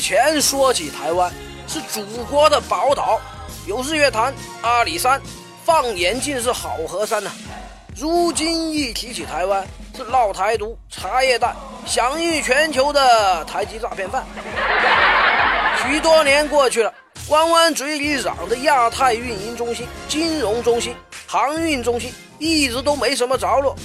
[0.00, 1.30] 以前说起台湾
[1.68, 3.20] 是祖国的宝岛，
[3.66, 5.20] 有日月潭、阿里山，
[5.62, 7.30] 放眼尽是好河山呐。
[7.98, 9.62] 如今一提起台湾，
[9.94, 11.54] 是闹台独、茶叶蛋、
[11.84, 14.24] 享誉全球的台籍诈骗犯。
[15.84, 16.90] 许多年过去了，
[17.28, 20.94] 弯弯嘴里嚷的亚太运营中心、金融中心、
[21.26, 23.76] 航运中心，一直都没什么着落，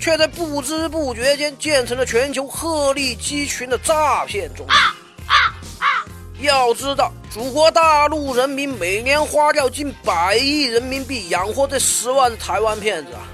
[0.00, 4.74] 却在不知不觉间建成了全球鹤立鸡群的诈骗中心。
[6.40, 13.26] 要知道，祖国大陆人民每年花掉近百亿人民币养活这十万台湾骗子啊！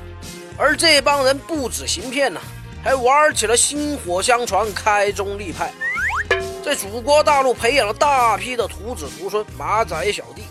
[0.56, 2.40] 而这帮人不止行骗呐，
[2.82, 5.70] 还玩起了薪火相传、开宗立派，
[6.64, 10.42] 在祖国大陆培养了大批的徒子徒孙、马仔小弟。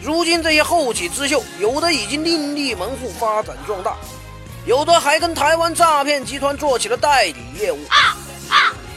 [0.00, 3.94] 如今这些后起之秀，有的已经另立门户发展壮大，
[4.64, 7.78] 有的还跟台湾诈骗集团做起了代理业务。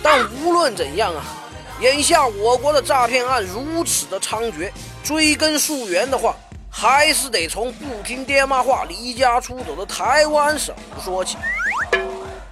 [0.02, 1.37] 但无论怎样啊！
[1.80, 4.72] 眼下我国的诈骗案如此的猖獗，
[5.04, 6.36] 追根溯源的话，
[6.72, 11.38] 还是得从不听爹妈话、离家出走的台湾省说起。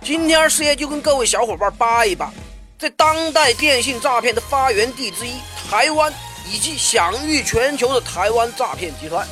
[0.03, 2.31] 今天师爷就跟各位小伙伴扒一扒，
[2.77, 5.33] 在当代电信诈骗的发源地之一
[5.71, 6.13] 台湾，
[6.47, 9.27] 以及享誉全球的台湾诈骗集团。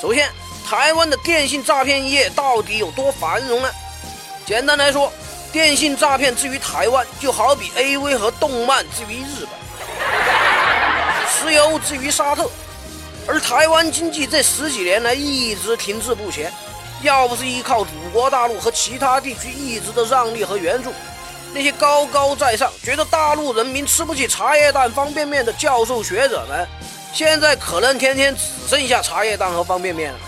[0.00, 0.28] 首先，
[0.68, 3.70] 台湾的电信诈骗业到底有多繁荣呢？
[4.44, 5.12] 简单来说。
[5.52, 9.50] 电信诈骗至于台湾，就好比 AV 和动漫至于日本，
[11.30, 12.50] 石油至于沙特，
[13.28, 16.50] 而台湾经济这十几年来一直停滞不前，
[17.02, 20.90] 要不是依靠祖国大陆和其他地区一直的让利和援助，
[21.52, 26.66] 那些高高在上觉得大陆人民吃不起茶叶蛋方便面的教授学者们，
[27.12, 30.18] 现在可能天天只剩下茶叶蛋和方便面了。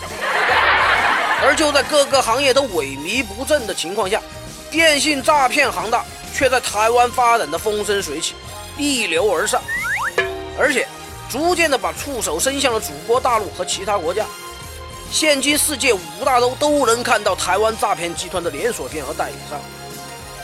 [1.47, 4.21] 而就在各个行业都萎靡不振的情况下。
[4.75, 8.35] 电信诈骗行当却在台湾发展的风生水起，
[8.77, 9.63] 逆流而上，
[10.59, 10.85] 而且
[11.31, 14.27] 逐渐的把触手伸向了祖国大陆和其他国家。
[15.13, 19.61] 现今世界五大洲都能看到台湾诈骗集团的连锁店和代理商，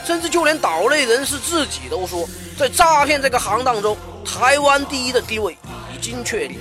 [0.06, 2.24] 甚至就连岛内人士自己都说，
[2.56, 5.58] 在诈骗这个行当中，台湾第一的地位
[5.92, 6.56] 已经确立。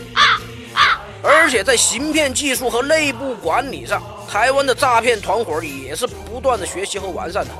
[1.21, 4.01] 而且在行骗技术和内部管理上。
[4.29, 7.51] 台湾的诈骗团伙也是不断的学习和完善的。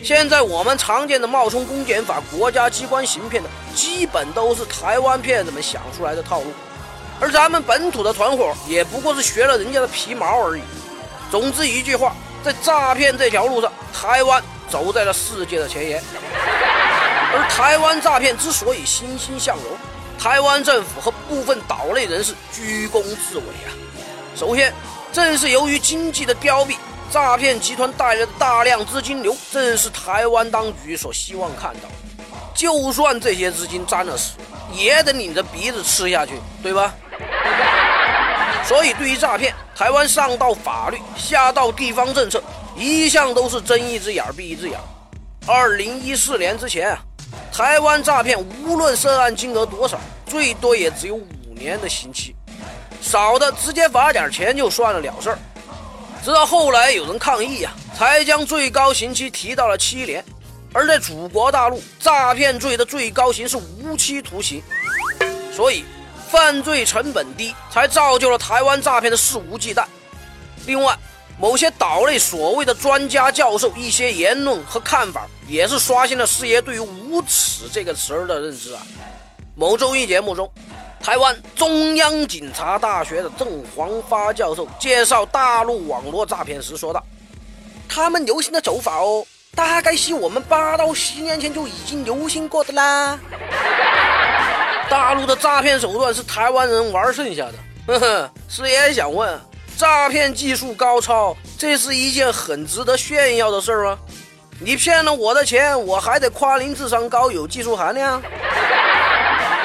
[0.00, 6.52] 现在我们常见的冒充公检法国家机关行骗的，基本都是台湾骗子们想出来的套路，
[7.18, 10.62] 而咱们本土的团伙也不过是学了人家的皮毛而已。
[11.32, 14.40] 总之一句话，在诈骗这条路上，台湾
[14.70, 16.00] 走在了世界的前沿。
[17.32, 19.64] 而台湾诈骗之所以欣欣向荣，
[20.24, 23.68] 台湾政府和部分岛内人士居功至伟啊。
[24.34, 24.72] 首先。
[25.12, 26.74] 正是由于经济的凋敝，
[27.08, 31.88] 诈骗集团带来的大量资金流，正是台湾当局所希望看到。
[32.52, 34.32] 就算这些资金沾了屎，
[34.72, 36.32] 也得拧着鼻子吃下去，
[36.64, 36.92] 对吧？
[38.66, 42.42] 所以，对于诈骗，台湾上到法律，下到地方政策，
[42.74, 44.80] 一向都是睁一只眼闭一只眼。
[45.46, 46.98] 二零一四年之前啊，
[47.52, 48.36] 台湾诈骗
[48.66, 49.96] 无论涉案金额多少，
[50.34, 52.34] 最多也只有五年的刑期。
[53.00, 55.38] 少的直接罚点钱就算了了事儿，
[56.24, 60.24] 直到后来有人抗议呀，才将最高刑期提到了七年。
[60.72, 64.60] 而在祖国大陆，诈骗罪的最高刑是无期徒刑，
[65.54, 65.84] 所以
[66.28, 69.84] 犯罪成本低，才造就了台湾诈骗的肆无忌惮。
[70.66, 70.98] 另外，
[71.38, 78.82] 某些岛内所谓的专家教授一些言论和看法，也是刷新了师爷对于“无耻”这个词儿的认知啊。
[79.54, 80.50] 某综艺节目中。
[81.02, 87.04] 台湾中央警察大学的郑黄发教授介绍大陆网络诈骗时说道
[87.86, 89.22] ：“他们流行的走法哦，
[89.54, 93.20] 大概是我们八到十年前就已经流行过的啦。
[94.88, 97.54] 大陆的诈骗手段是台湾人玩剩下的。
[97.86, 99.38] 呵呵，师爷想问，
[99.76, 103.98] 诈骗技术高超，这是一件很值得炫耀的事儿吗？
[104.58, 108.22] 你骗了我的钱，我还得夸您智商高，有技术含量。”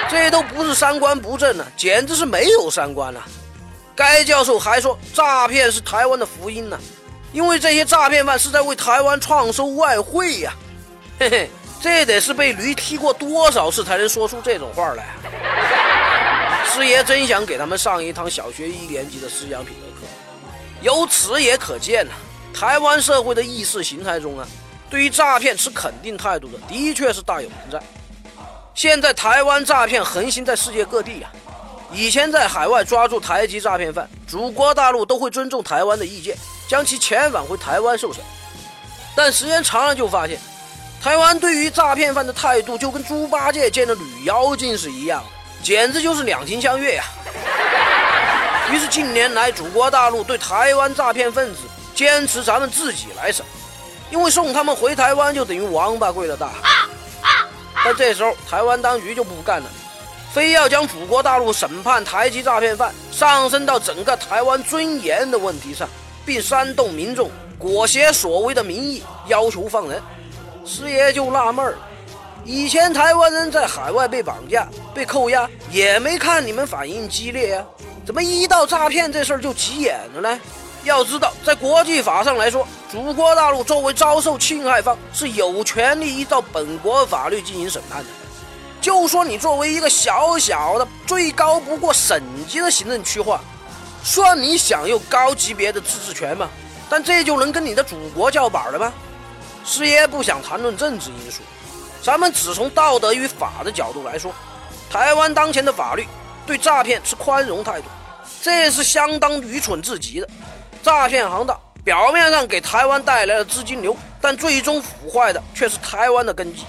[0.10, 3.24] 这都不是三观不正了，简直是没有三观了。
[3.96, 6.80] 该教授还说，诈骗是台湾的福音呢，
[7.32, 10.54] 因为这些诈骗犯是在为台湾创收外汇呀。
[11.20, 11.50] 嘿嘿，
[11.82, 15.06] 这得是被驴踢过多少次才能说出这种话来？
[16.74, 20.08] 师爷真想给他们上一堂小学一年级的思想品德课。
[20.82, 22.12] 由此也可见呢，
[22.54, 24.48] 台湾社会的意识形态中啊，
[24.90, 27.80] 对于诈骗持肯定态度的，的确是大有人在。
[28.80, 31.30] 现在台湾诈骗横行在世界各地呀。
[31.92, 38.24] 以前在海外抓住台籍诈骗犯，祖国大陆都会尊重台湾的意见，将其遣返回台湾受审。
[39.14, 40.40] 但时间长了就发现，
[41.04, 45.22] 台湾对于诈骗犯的态度就跟猪八戒见了女妖精是一样，
[45.62, 47.04] 简直就是两情相悦呀。
[48.72, 53.46] 于是近年来，祖国大陆对台湾诈骗分子坚持咱们自己来审，
[54.10, 56.54] 因为送他们回台湾就等于王八跪了大。
[57.84, 59.70] 但这时候台湾当局就不干了，
[60.34, 65.88] 非要将祖国大陆审判台籍诈骗犯上升到整个台湾尊严的问题上，
[66.26, 70.02] 并煽动民众裹挟所谓的民意要求放人。
[70.66, 71.78] 师爷就纳闷了，
[72.46, 77.66] 以前台湾人在海外被绑架、被扣押，也没看你们反应激烈呀，
[78.06, 80.40] 怎么一到诈骗这事儿就急眼了呢？
[80.84, 88.10] 要知道，在国际法上来说，祖国大陆作为遭受侵害方，是有权利依照本国法律进行审判的。
[88.82, 93.42] 就说你作为一个小小的、最高不过省级的行政区划，
[94.04, 96.50] 算你享有高级别的自治权吗？
[96.90, 98.94] 但这就能跟你的祖国叫板了吗？
[99.66, 101.42] 师爷不想谈论政治因素，
[102.02, 104.34] 咱们只从道德与法的角度来说，
[104.90, 106.08] 台湾当前的法律
[106.48, 107.88] 对诈骗是宽容态度，
[108.42, 110.30] 这是相当愚蠢至极的。
[110.82, 116.66] 诈骗行当表面上给台湾带来了资金流，但最终腐坏的却是台湾的根基。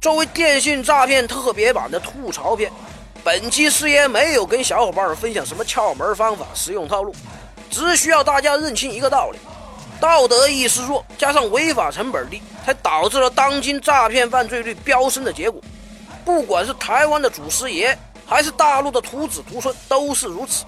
[0.00, 2.70] 作为电信诈骗特别版的吐槽片，
[3.24, 7.14] 本期师爷没有跟小伙伴分享什么窍门方法、实用套路，
[7.70, 9.38] 只需要大家认清一个道理。
[10.00, 15.60] 道德意识弱，加上违法成本低，才导致了当今诈骗犯罪率飙升的结果。
[16.24, 17.96] 不管是台湾的祖师爷，
[18.26, 20.64] 还是大陆的徒子徒孙，都是如此。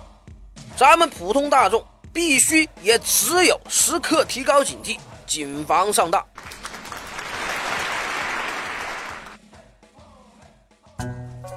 [0.76, 1.84] 咱们普通大众
[2.14, 4.96] 必须也只有时刻提高警惕，
[5.26, 6.24] 谨防上当。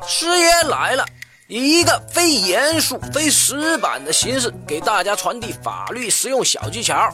[0.08, 1.06] 师爷来了，
[1.48, 7.14] 以一个非严肃、非死板的形式，给大家传递法律实用小技巧。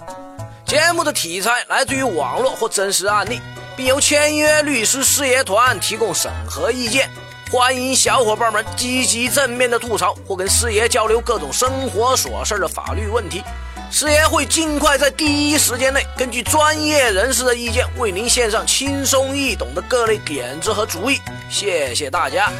[0.65, 3.41] 节目的题材来自于网络或真实案例，
[3.75, 7.09] 并由签约律师师爷团提供审核意见。
[7.53, 13.43] 欢迎小伙伴们积极正面的吐槽或跟师爷交流各种生活琐事的法律问题，
[13.91, 21.19] 师爷会尽快在第一时间内根据专业人士的意见，为您献上轻松易懂的各类点子和主意。
[21.47, 22.51] 谢谢大家。